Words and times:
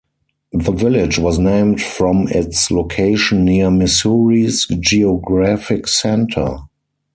The 0.53 0.71
village 0.71 1.19
was 1.19 1.37
named 1.37 1.79
from 1.79 2.27
its 2.29 2.71
location 2.71 3.45
near 3.45 3.69
Missouri's 3.69 4.65
geographic 4.79 5.87
center. 5.87 6.57